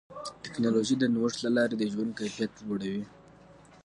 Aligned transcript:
ټکنالوجي 0.43 0.95
د 0.99 1.03
نوښت 1.13 1.37
له 1.45 1.49
لارې 1.57 1.75
د 1.77 1.83
ژوند 1.93 2.11
کیفیت 2.19 2.51
لوړوي. 2.65 3.03